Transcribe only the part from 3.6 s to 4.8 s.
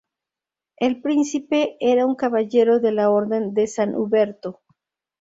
San Huberto.